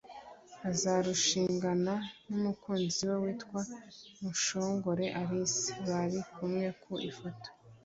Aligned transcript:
Azarushingana 0.69 1.93
n’umukunzi 2.29 2.99
we 3.09 3.15
witwa 3.23 3.61
Mushongore 4.23 5.05
Alice 5.21 5.63
(bari 5.87 6.19
kumwe 6.33 6.65
ku 6.81 6.93
ifoto) 7.09 7.47